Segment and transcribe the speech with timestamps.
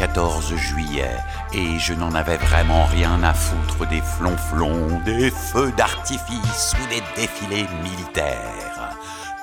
[0.00, 1.14] 14 juillet
[1.52, 7.02] et je n'en avais vraiment rien à foutre des flonflons, des feux d'artifice ou des
[7.20, 8.96] défilés militaires.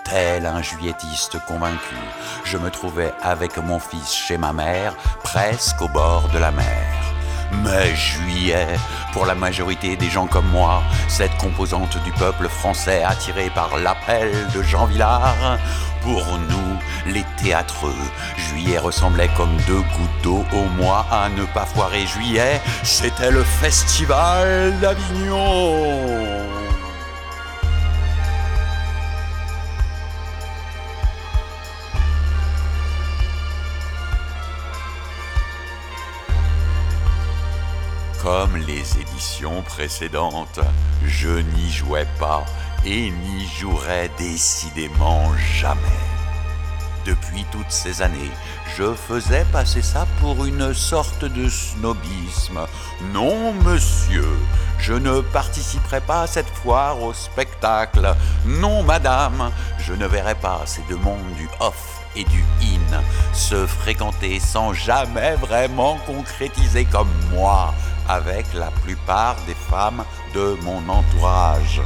[0.04, 1.96] Tel un juillettiste convaincu,
[2.44, 7.08] je me trouvais avec mon fils chez ma mère, presque au bord de la mer.
[7.64, 8.68] Mais juillet,
[9.14, 14.32] pour la majorité des gens comme moi, cette composante du peuple français attirée par l'appel
[14.56, 15.60] de Jean Villard,
[16.02, 17.94] pour nous, les théâtreux,
[18.38, 23.44] juillet ressemblait comme deux gouttes d'eau au mois à ne pas foirer juillet, c'était le
[23.44, 26.58] festival d'Avignon.
[38.24, 40.60] Comme les éditions précédentes,
[41.06, 42.44] je n'y jouais pas
[42.88, 45.82] et n'y jouerai décidément jamais.
[47.06, 48.32] Depuis toutes ces années,
[48.78, 52.60] je faisais passer ça pour une sorte de snobisme.
[53.14, 54.28] Non, monsieur,
[54.80, 58.16] je ne participerai pas cette foire au spectacle.
[58.46, 63.02] Non, madame, je ne verrai pas ces deux mondes du off et du in
[63.34, 67.74] se fréquenter sans jamais vraiment concrétiser comme moi
[68.08, 71.82] avec la plupart des femmes de mon entourage.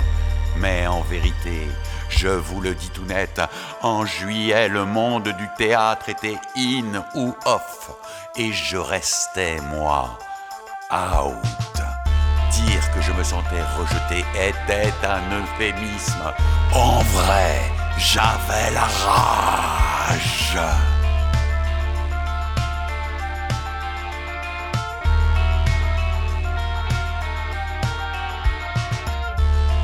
[0.58, 1.68] Mais en vérité,
[2.10, 3.42] je vous le dis tout net,
[3.82, 7.92] en juillet, le monde du théâtre était in ou off,
[8.36, 10.18] et je restais, moi,
[10.92, 11.36] out.
[12.52, 16.34] Dire que je me sentais rejeté était un euphémisme.
[16.74, 17.62] En vrai,
[17.98, 20.58] j'avais la rage.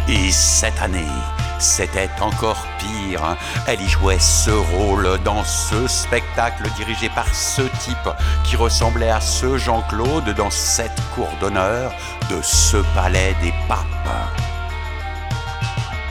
[0.09, 1.11] Et cette année,
[1.59, 3.35] c'était encore pire.
[3.67, 8.09] Elle y jouait ce rôle dans ce spectacle dirigé par ce type
[8.45, 11.91] qui ressemblait à ce Jean-Claude dans cette cour d'honneur
[12.29, 13.85] de ce palais des papes.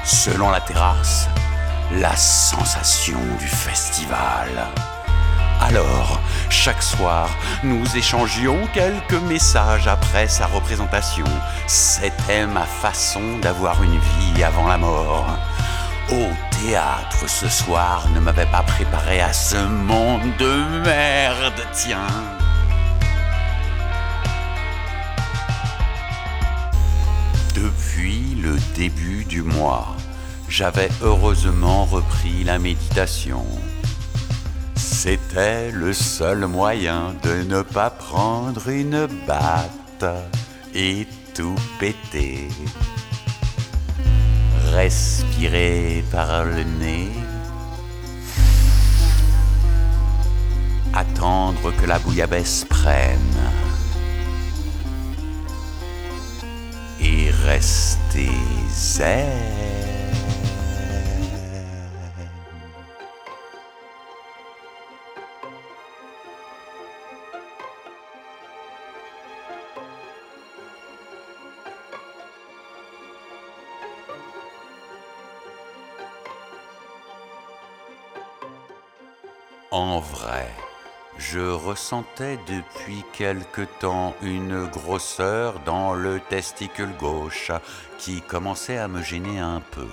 [0.04, 1.28] Selon la terrasse,
[1.92, 4.68] la sensation du festival.
[5.60, 7.28] Alors, chaque soir,
[7.64, 11.24] nous échangions quelques messages après sa représentation.
[11.66, 15.26] C'était ma façon d'avoir une vie avant la mort.
[16.10, 16.28] Au
[16.62, 22.06] théâtre ce soir ne m'avait pas préparé à ce monde de merde, tiens.
[27.54, 29.96] Depuis le début du mois,
[30.48, 33.44] j'avais heureusement repris la méditation.
[35.08, 40.04] C'était le seul moyen de ne pas prendre une batte
[40.74, 42.48] et tout péter.
[44.72, 47.12] Respirer par le nez.
[50.92, 53.52] Attendre que la bouillabaisse prenne.
[57.00, 58.32] Et rester
[58.68, 59.65] zen.
[79.72, 80.48] En vrai,
[81.18, 87.50] je ressentais depuis quelque temps une grosseur dans le testicule gauche
[87.98, 89.88] qui commençait à me gêner un peu.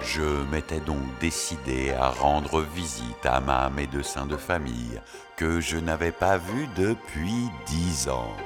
[0.00, 5.00] Je m'étais donc décidé à rendre visite à ma médecin de famille
[5.36, 8.36] que je n'avais pas vue depuis dix ans.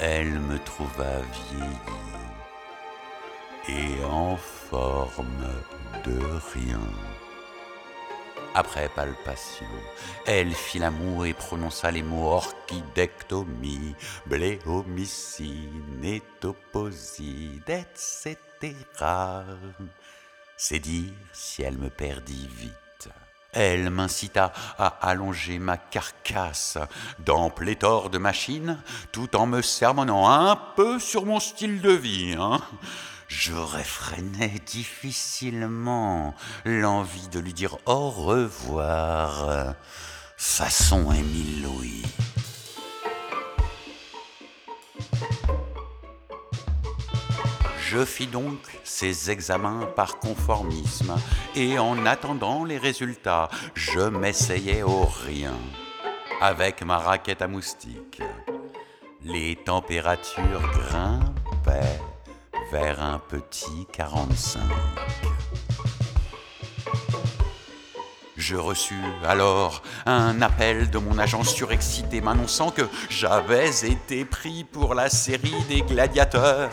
[0.00, 1.20] Elle me trouva
[1.52, 1.76] vieilli
[3.68, 5.46] et en forme
[6.04, 6.18] de
[6.54, 6.80] rien.
[8.54, 9.66] Après palpation,
[10.26, 13.94] elle fit l'amour et prononça les mots orchidectomie,
[14.26, 18.36] bléomycine, étoposide, etc.
[20.56, 22.74] C'est dire si elle me perdit vite.
[23.52, 26.78] Elle m'incita à allonger ma carcasse
[27.18, 32.36] dans pléthore de machines, tout en me sermonnant un peu sur mon style de vie.
[32.38, 32.60] Hein
[33.30, 36.34] je réfrénais difficilement
[36.64, 39.74] l'envie de lui dire au revoir,
[40.36, 42.02] façon Émile Louis.
[47.78, 51.16] Je fis donc ces examens par conformisme
[51.54, 55.56] et en attendant les résultats, je m'essayais au rien
[56.40, 58.22] avec ma raquette à moustiques.
[59.22, 62.00] Les températures grimpaient
[62.70, 64.60] vers un petit 45.
[68.36, 74.94] Je reçus alors un appel de mon agent surexcité m'annonçant que j'avais été pris pour
[74.94, 76.70] la série des gladiateurs.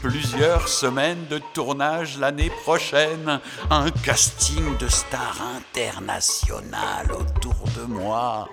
[0.00, 3.40] Plusieurs semaines de tournage l'année prochaine,
[3.70, 8.48] un casting de stars internationales autour de moi.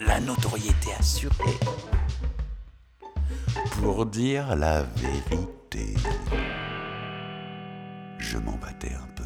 [0.00, 1.58] La notoriété assurée.
[3.80, 5.94] Pour dire la vérité,
[8.18, 9.24] je m'en battais un peu.